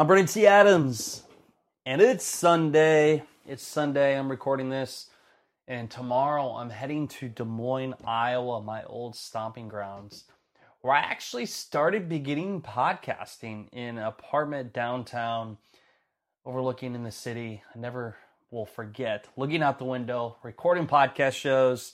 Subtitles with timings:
[0.00, 0.46] I'm Brandon T.
[0.46, 1.24] Adams,
[1.84, 3.22] and it's Sunday.
[3.46, 4.18] It's Sunday.
[4.18, 5.10] I'm recording this,
[5.68, 10.24] and tomorrow I'm heading to Des Moines, Iowa, my old stomping grounds,
[10.80, 15.58] where I actually started beginning podcasting in an apartment downtown,
[16.46, 17.62] overlooking in the city.
[17.74, 18.16] I never
[18.50, 21.92] will forget looking out the window, recording podcast shows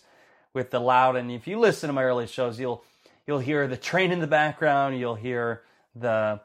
[0.54, 1.16] with the loud.
[1.16, 2.84] And if you listen to my early shows, you'll
[3.26, 4.96] you'll hear the train in the background.
[4.96, 5.62] You'll hear
[5.96, 6.40] the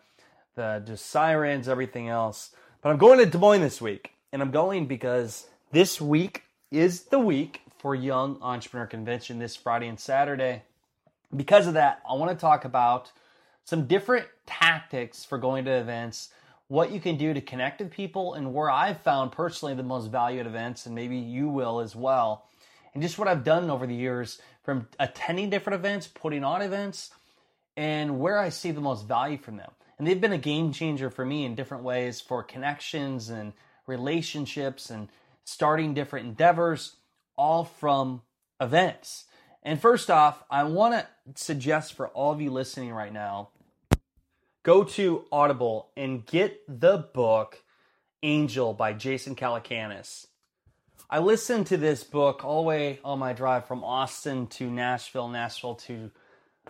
[0.55, 2.51] the just sirens, everything else.
[2.81, 7.03] But I'm going to Des Moines this week, and I'm going because this week is
[7.03, 10.63] the week for Young Entrepreneur Convention this Friday and Saturday.
[11.35, 13.11] Because of that, I want to talk about
[13.63, 16.29] some different tactics for going to events,
[16.67, 20.11] what you can do to connect with people, and where I've found personally the most
[20.11, 22.45] value at events, and maybe you will as well.
[22.93, 27.11] And just what I've done over the years from attending different events, putting on events,
[27.77, 29.71] and where I see the most value from them.
[30.01, 33.53] And they've been a game changer for me in different ways for connections and
[33.85, 35.09] relationships and
[35.43, 36.95] starting different endeavors,
[37.37, 38.23] all from
[38.59, 39.25] events.
[39.61, 43.49] And first off, I want to suggest for all of you listening right now
[44.63, 47.61] go to Audible and get the book
[48.23, 50.25] Angel by Jason Calacanis.
[51.11, 55.27] I listened to this book all the way on my drive from Austin to Nashville,
[55.27, 56.09] Nashville to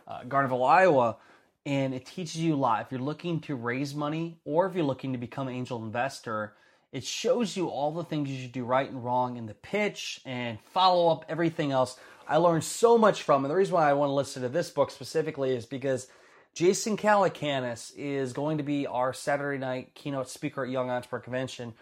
[0.06, 1.16] uh, Garnerville, Iowa
[1.66, 2.82] and it teaches you a lot.
[2.82, 6.54] If you're looking to raise money or if you're looking to become an angel investor,
[6.92, 10.22] it shows you all the things you should do right and wrong in the pitch
[10.26, 11.98] and follow up everything else.
[12.28, 13.48] I learned so much from it.
[13.48, 16.08] The reason why I want to listen to this book specifically is because
[16.54, 21.74] Jason Calacanis is going to be our Saturday night keynote speaker at Young Entrepreneur Convention.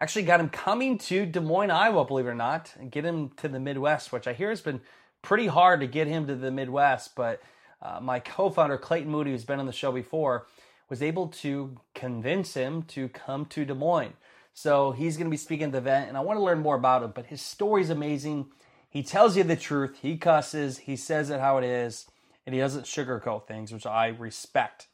[0.00, 3.30] Actually, got him coming to Des Moines, Iowa, believe it or not, and get him
[3.36, 4.80] to the Midwest, which I hear has been
[5.22, 7.40] pretty hard to get him to the Midwest, but
[7.84, 10.46] uh, my co-founder Clayton Moody, who's been on the show before,
[10.88, 14.14] was able to convince him to come to Des Moines.
[14.54, 16.76] So he's going to be speaking at the event, and I want to learn more
[16.76, 17.12] about him.
[17.14, 18.46] But his story is amazing.
[18.88, 19.98] He tells you the truth.
[20.00, 20.78] He cusses.
[20.78, 22.06] He says it how it is,
[22.46, 24.86] and he doesn't sugarcoat things, which I respect.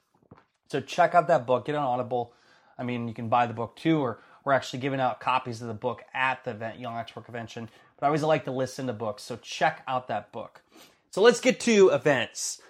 [0.68, 1.66] So check out that book.
[1.66, 2.32] Get on Audible.
[2.78, 5.68] I mean, you can buy the book too, or we're actually giving out copies of
[5.68, 7.68] the book at the event, Young Entrepreneur Convention.
[7.98, 10.62] But I always like to listen to books, so check out that book.
[11.10, 12.62] So let's get to events.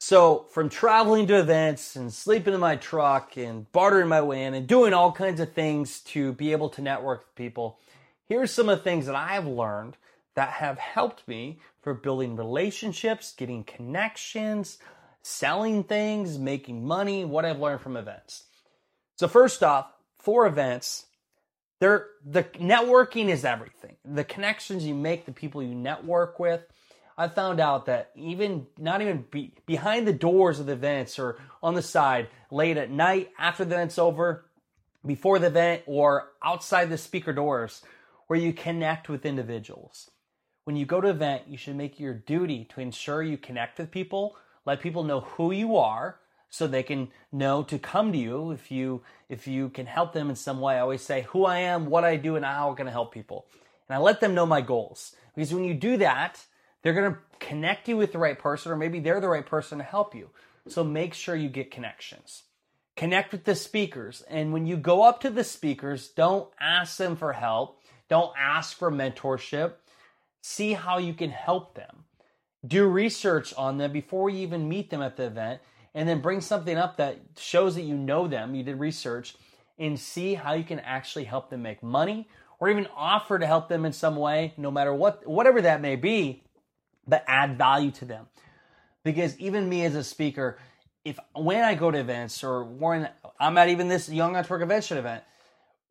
[0.00, 4.54] So, from traveling to events and sleeping in my truck and bartering my way in
[4.54, 7.80] and doing all kinds of things to be able to network with people,
[8.26, 9.96] here's some of the things that I've learned
[10.36, 14.78] that have helped me for building relationships, getting connections,
[15.22, 18.44] selling things, making money, what I've learned from events.
[19.16, 21.06] So, first off, for events,
[21.80, 23.96] the networking is everything.
[24.04, 26.62] The connections you make, the people you network with,
[27.18, 31.36] I found out that even not even be, behind the doors of the events or
[31.60, 34.44] on the side, late at night after the event's over,
[35.04, 37.82] before the event, or outside the speaker doors,
[38.28, 40.10] where you connect with individuals.
[40.62, 43.90] When you go to event, you should make your duty to ensure you connect with
[43.90, 48.52] people, let people know who you are, so they can know to come to you
[48.52, 50.76] if you if you can help them in some way.
[50.76, 53.46] I always say who I am, what I do, and how I can help people.
[53.88, 55.14] And I let them know my goals.
[55.34, 56.44] Because when you do that,
[56.88, 59.76] they're going to connect you with the right person, or maybe they're the right person
[59.76, 60.30] to help you.
[60.68, 62.44] So make sure you get connections.
[62.96, 64.22] Connect with the speakers.
[64.22, 67.82] And when you go up to the speakers, don't ask them for help.
[68.08, 69.74] Don't ask for mentorship.
[70.40, 72.04] See how you can help them.
[72.66, 75.60] Do research on them before you even meet them at the event.
[75.94, 79.34] And then bring something up that shows that you know them, you did research,
[79.78, 82.28] and see how you can actually help them make money
[82.60, 85.96] or even offer to help them in some way, no matter what, whatever that may
[85.96, 86.42] be
[87.08, 88.26] but add value to them.
[89.02, 90.58] Because even me as a speaker,
[91.04, 93.08] if when I go to events or when
[93.40, 95.24] I'm at even this Young Entrepreneur Convention event,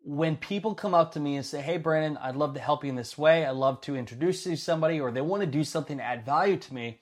[0.03, 2.89] when people come up to me and say, Hey, Brandon, I'd love to help you
[2.89, 3.45] in this way.
[3.45, 6.25] I'd love to introduce you to somebody, or they want to do something to add
[6.25, 6.99] value to me,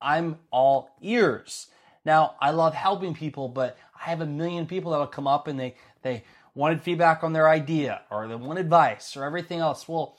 [0.00, 1.66] I'm all ears.
[2.04, 5.60] Now, I love helping people, but I have a million people that'll come up and
[5.60, 6.24] they, they
[6.54, 9.86] wanted feedback on their idea or they want advice or everything else.
[9.86, 10.16] Well,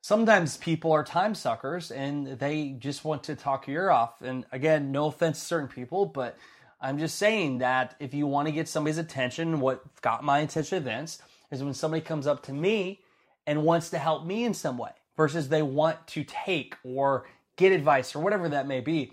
[0.00, 4.22] sometimes people are time suckers and they just want to talk your ear off.
[4.22, 6.36] And again, no offense to certain people, but
[6.80, 10.78] I'm just saying that if you want to get somebody's attention, what got my attention
[10.78, 11.20] events
[11.50, 13.00] is when somebody comes up to me
[13.46, 17.26] and wants to help me in some way versus they want to take or
[17.56, 19.12] get advice or whatever that may be.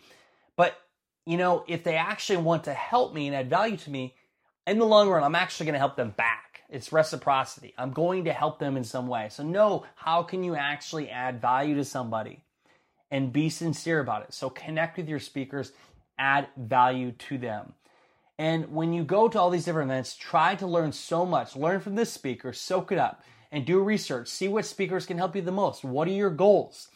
[0.55, 0.79] But,
[1.25, 4.15] you know, if they actually want to help me and add value to me,
[4.65, 6.46] in the long run, I'm actually going to help them back.
[6.69, 7.73] It's reciprocity.
[7.77, 9.29] I'm going to help them in some way.
[9.29, 12.43] So, know how can you actually add value to somebody
[13.09, 14.33] and be sincere about it.
[14.33, 15.71] So, connect with your speakers,
[16.19, 17.73] add value to them.
[18.37, 21.55] And when you go to all these different events, try to learn so much.
[21.55, 24.27] Learn from this speaker, soak it up, and do research.
[24.27, 25.83] See what speakers can help you the most.
[25.83, 26.89] What are your goals?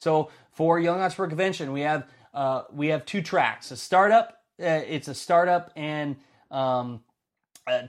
[0.00, 4.42] So for Young Entrepreneur Convention, we have uh, we have two tracks: a startup.
[4.60, 6.16] Uh, it's a startup and
[6.50, 7.00] um,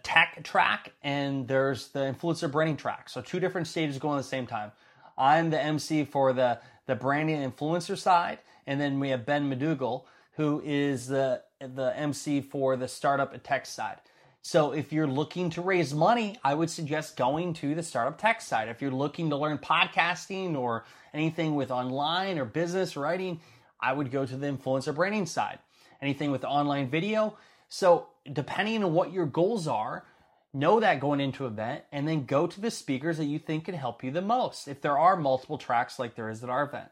[0.04, 3.10] tech track, and there's the influencer branding track.
[3.10, 4.72] So two different stages going at the same time.
[5.18, 10.04] I'm the MC for the the branding influencer side, and then we have Ben Madugal,
[10.34, 13.98] who is the the MC for the startup and tech side.
[14.42, 18.42] So if you're looking to raise money, I would suggest going to the startup tech
[18.42, 18.70] side.
[18.70, 23.42] If you're looking to learn podcasting or anything with online or business writing,
[23.82, 25.60] I would go to the influencer branding side.
[26.02, 27.38] Anything with online video.
[27.68, 30.06] So depending on what your goals are,
[30.54, 33.66] know that going into an event and then go to the speakers that you think
[33.66, 34.68] can help you the most.
[34.68, 36.89] If there are multiple tracks like there is at our event.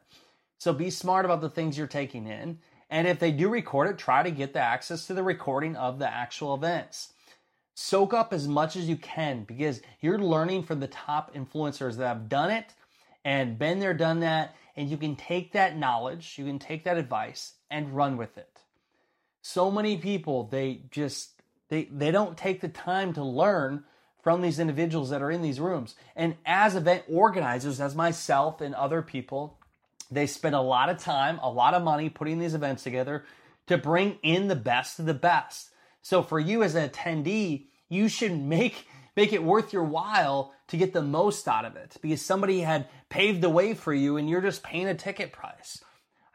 [0.59, 2.59] So be smart about the things you're taking in
[2.89, 6.00] and if they do record it, try to get the access to the recording of
[6.00, 7.13] the actual events.
[7.75, 12.07] Soak up as much as you can because you're learning from the top influencers that
[12.07, 12.73] have done it
[13.25, 16.97] and been there, done that, and you can take that knowledge, you can take that
[16.97, 18.56] advice and run with it.
[19.42, 23.84] So many people, they just they they don't take the time to learn
[24.22, 25.95] from these individuals that are in these rooms.
[26.16, 29.57] And as event organizers, as myself and other people,
[30.12, 33.24] they spend a lot of time, a lot of money putting these events together
[33.68, 35.69] to bring in the best of the best.
[36.01, 40.78] So for you as an attendee, you should make make it worth your while to
[40.78, 44.30] get the most out of it because somebody had paved the way for you and
[44.30, 45.83] you're just paying a ticket price.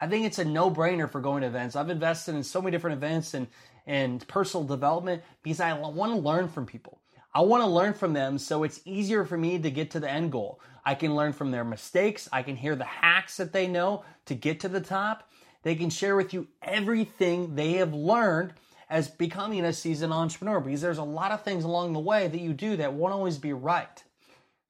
[0.03, 1.77] I think it's a no-brainer for going to events.
[1.77, 3.47] I've invested in so many different events and
[3.87, 6.99] and personal development because I want to learn from people.
[7.33, 10.11] I want to learn from them so it's easier for me to get to the
[10.11, 10.61] end goal.
[10.85, 12.29] I can learn from their mistakes.
[12.33, 15.31] I can hear the hacks that they know to get to the top.
[15.63, 18.55] They can share with you everything they have learned
[18.91, 22.41] as becoming a seasoned entrepreneur because there's a lot of things along the way that
[22.41, 24.03] you do that won't always be right.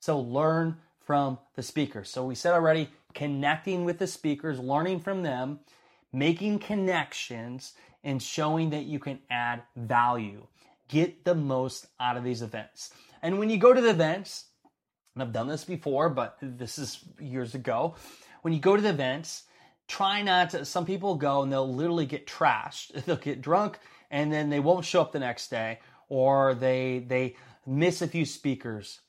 [0.01, 2.11] So learn from the speakers.
[2.11, 5.61] So we said already connecting with the speakers, learning from them,
[6.13, 7.73] making connections,
[8.05, 10.47] and showing that you can add value.
[10.89, 12.93] Get the most out of these events.
[13.23, 14.47] And when you go to the events,
[15.15, 17.95] and I've done this before, but this is years ago.
[18.43, 19.45] When you go to the events,
[19.87, 20.65] try not to.
[20.65, 23.05] Some people go and they'll literally get trashed.
[23.05, 23.79] They'll get drunk
[24.13, 27.35] and then they won't show up the next day, or they they
[27.67, 29.01] miss a few speakers.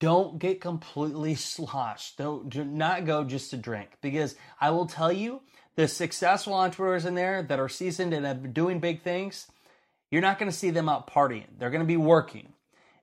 [0.00, 2.18] Don't get completely sloshed.
[2.18, 5.40] Don't do not go just to drink because I will tell you,
[5.76, 9.46] the successful entrepreneurs in there that are seasoned and have been doing big things,
[10.10, 11.46] you're not going to see them out partying.
[11.58, 12.52] They're going to be working.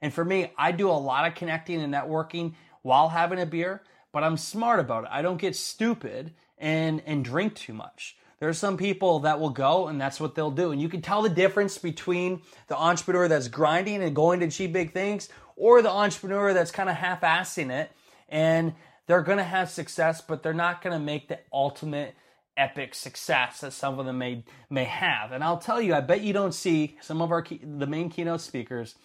[0.02, 3.82] And for me, I do a lot of connecting and networking while having a beer,
[4.12, 5.10] but I'm smart about it.
[5.12, 8.18] I don't get stupid and and drink too much.
[8.40, 10.72] There are some people that will go and that's what they'll do.
[10.72, 14.74] And you can tell the difference between the entrepreneur that's grinding and going to achieve
[14.74, 17.92] big things or the entrepreneur that's kind of half-assing it
[18.30, 18.74] and
[19.08, 22.16] they're going to have success, but they're not going to make the ultimate
[22.58, 25.32] epic success that some of them may may have.
[25.32, 28.10] And I'll tell you, I bet you don't see some of our key, the main
[28.10, 28.96] keynote speakers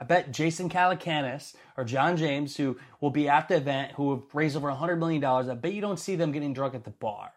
[0.00, 4.22] I bet Jason Calacanis or John James, who will be at the event, who have
[4.32, 7.32] raised over $100 million, I bet you don't see them getting drunk at the bar.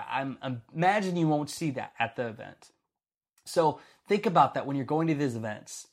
[0.00, 2.70] I, I'm, imagine you won't see that at the event.
[3.44, 5.88] So think about that when you're going to these events.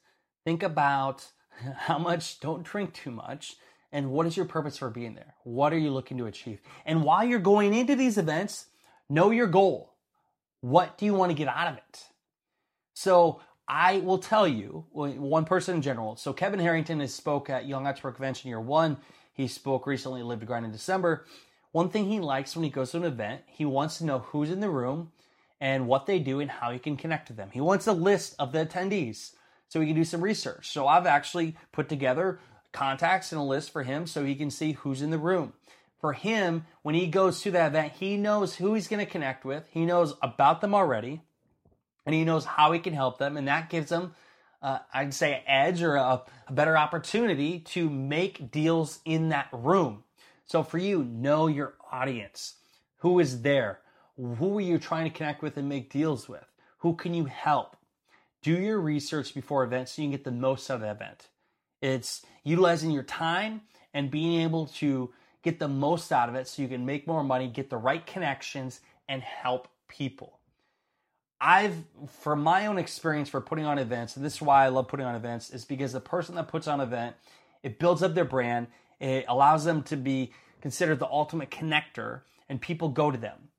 [0.46, 1.26] Think about
[1.78, 3.56] how much, don't drink too much,
[3.92, 5.34] and what is your purpose for being there?
[5.44, 6.62] What are you looking to achieve?
[6.86, 8.68] And while you're going into these events,
[9.10, 9.96] know your goal.
[10.62, 12.04] What do you want to get out of it?
[12.94, 16.16] So I will tell you, one person in general.
[16.18, 18.98] So Kevin Harrington has spoke at Young Entrepreneur Convention Year One.
[19.34, 21.26] He spoke recently at Live to Grind in December.
[21.72, 24.50] One thing he likes when he goes to an event, he wants to know who's
[24.50, 25.12] in the room
[25.62, 27.50] and what they do and how he can connect to them.
[27.52, 29.34] He wants a list of the attendees
[29.68, 30.70] so he can do some research.
[30.70, 32.40] So I've actually put together
[32.72, 35.54] contacts and a list for him so he can see who's in the room.
[36.00, 39.44] For him, when he goes to that event, he knows who he's going to connect
[39.44, 39.68] with.
[39.70, 41.22] He knows about them already
[42.10, 44.16] and he knows how he can help them, and that gives him,
[44.64, 49.48] uh, I'd say, an edge or a, a better opportunity to make deals in that
[49.52, 50.04] room.
[50.50, 52.56] So for you, know your audience.
[52.98, 53.80] Who is there?
[54.18, 56.46] Who are you trying to connect with and make deals with?
[56.80, 57.76] Who can you help?
[58.42, 61.28] do your research before events so you can get the most out of the event.
[61.82, 63.62] It's utilizing your time
[63.94, 65.12] and being able to
[65.44, 68.06] get the most out of it so you can make more money, get the right
[68.06, 70.40] connections, and help people.
[71.42, 71.76] I've,
[72.22, 75.06] from my own experience for putting on events, and this is why I love putting
[75.06, 77.16] on events, is because the person that puts on an event,
[77.64, 78.68] it builds up their brand,
[79.00, 83.50] it allows them to be considered the ultimate connector, and people go to them.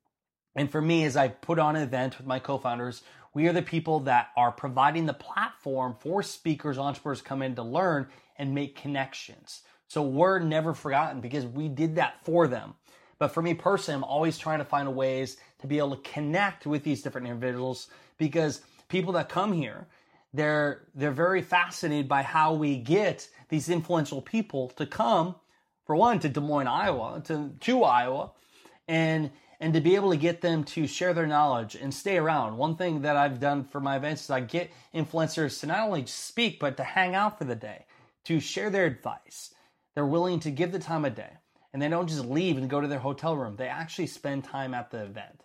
[0.55, 3.53] And for me, as I put on an event with my co founders, we are
[3.53, 8.07] the people that are providing the platform for speakers, entrepreneurs come in to learn
[8.37, 9.61] and make connections.
[9.87, 12.75] So we're never forgotten because we did that for them.
[13.19, 16.65] But for me personally, I'm always trying to find ways to be able to connect
[16.65, 19.87] with these different individuals because people that come here,
[20.33, 25.35] they're they're very fascinated by how we get these influential people to come,
[25.85, 28.31] for one, to Des Moines, Iowa, to to Iowa,
[28.87, 32.57] and and to be able to get them to share their knowledge and stay around.
[32.57, 36.05] One thing that I've done for my events is I get influencers to not only
[36.07, 37.85] speak, but to hang out for the day,
[38.25, 39.53] to share their advice.
[39.93, 41.37] They're willing to give the time of day
[41.73, 43.55] and they don't just leave and go to their hotel room.
[43.55, 45.43] They actually spend time at the event.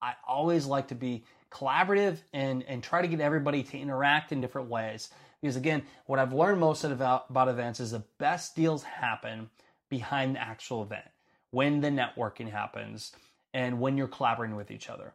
[0.00, 4.40] I always like to be collaborative and, and try to get everybody to interact in
[4.40, 5.10] different ways.
[5.40, 9.50] Because again, what I've learned most about, about events is the best deals happen
[9.88, 11.06] behind the actual event,
[11.50, 13.12] when the networking happens,
[13.54, 15.12] and when you're collaborating with each other.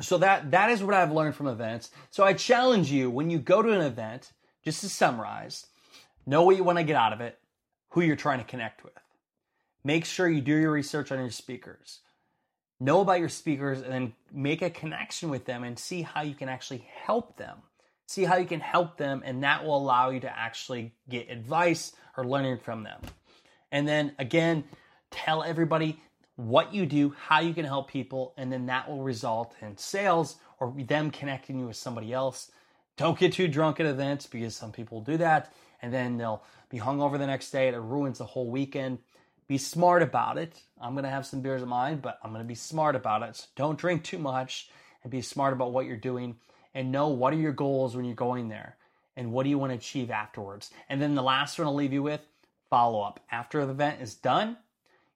[0.00, 1.90] So that that is what I've learned from events.
[2.10, 4.32] So I challenge you when you go to an event,
[4.62, 5.66] just to summarize,
[6.26, 7.38] know what you want to get out of it,
[7.90, 8.92] who you're trying to connect with.
[9.84, 12.00] Make sure you do your research on your speakers.
[12.78, 16.34] Know about your speakers and then make a connection with them and see how you
[16.34, 17.58] can actually help them.
[18.06, 21.92] See how you can help them, and that will allow you to actually get advice
[22.16, 23.00] or learning from them.
[23.72, 24.62] And then again,
[25.10, 25.98] tell everybody
[26.36, 30.36] what you do, how you can help people, and then that will result in sales
[30.60, 32.50] or them connecting you with somebody else.
[32.96, 35.52] Don't get too drunk at events because some people do that
[35.82, 37.68] and then they'll be hung over the next day.
[37.68, 38.98] It ruins the whole weekend.
[39.48, 40.60] Be smart about it.
[40.80, 43.22] I'm going to have some beers of mine, but I'm going to be smart about
[43.22, 43.36] it.
[43.36, 44.70] So don't drink too much
[45.02, 46.36] and be smart about what you're doing
[46.74, 48.76] and know what are your goals when you're going there
[49.16, 50.70] and what do you want to achieve afterwards.
[50.88, 52.20] And then the last one I'll leave you with
[52.68, 53.20] follow up.
[53.30, 54.56] After the event is done,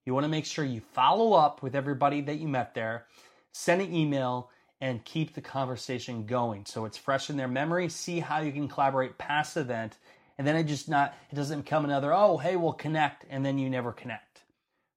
[0.04, 3.06] you want to make sure you follow up with everybody that you met there,
[3.52, 7.88] send an email, and keep the conversation going so it's fresh in their memory.
[7.88, 9.99] See how you can collaborate past the event,
[10.40, 13.59] and then it just not it doesn't become another oh hey we'll connect and then
[13.59, 14.40] you never connect.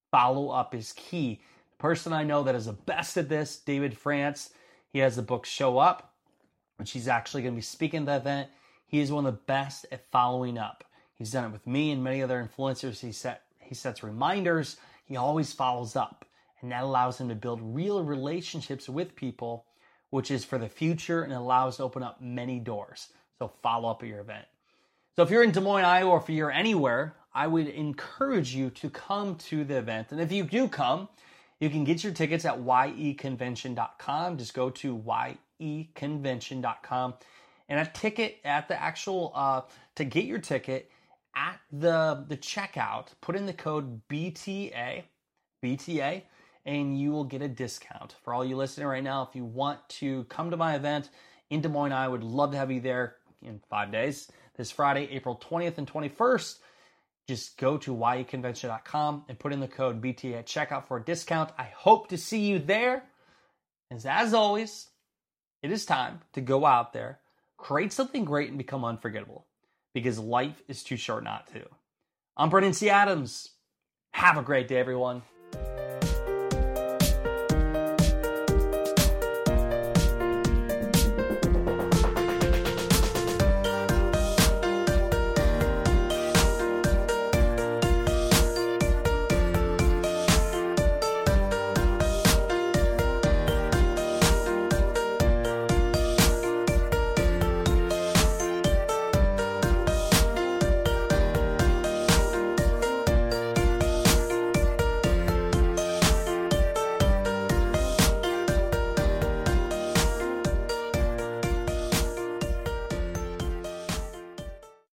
[0.09, 1.41] Follow up is key.
[1.71, 4.51] The person I know that is the best at this, David France,
[4.87, 6.13] he has the book Show Up,
[6.77, 8.51] which he's actually going to be speaking at the event.
[8.87, 10.85] He is one of the best at following up.
[11.13, 13.01] He's done it with me and many other influencers.
[13.01, 16.23] He set he sets reminders he always follows up.
[16.61, 19.65] And that allows him to build real relationships with people,
[20.09, 23.09] which is for the future and allows to open up many doors.
[23.39, 24.45] So follow up at your event.
[25.15, 28.71] So if you're in Des Moines, Iowa, or if you're anywhere, I would encourage you
[28.71, 30.11] to come to the event.
[30.11, 31.07] And if you do come,
[31.59, 34.37] you can get your tickets at yeconvention.com.
[34.37, 34.97] Just go to
[35.61, 37.13] yeconvention.com.
[37.69, 39.61] And a ticket at the actual, uh,
[39.95, 40.89] to get your ticket,
[41.35, 45.03] at the the checkout, put in the code BTA,
[45.63, 46.23] BTA,
[46.65, 48.15] and you will get a discount.
[48.23, 51.09] For all you listening right now, if you want to come to my event
[51.49, 54.31] in Des Moines, I would love to have you there in five days.
[54.55, 56.57] This Friday, April 20th and 21st.
[57.27, 61.51] Just go to yeconvention.com and put in the code BTA at checkout for a discount.
[61.57, 63.03] I hope to see you there.
[63.89, 64.89] As, as always,
[65.61, 67.19] it is time to go out there,
[67.57, 69.45] create something great, and become unforgettable
[69.93, 71.61] because life is too short not to.
[72.35, 72.89] I'm Brandon T.
[72.89, 73.49] Adams.
[74.11, 75.21] Have a great day, everyone.